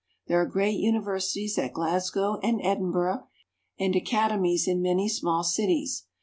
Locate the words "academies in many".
3.95-5.07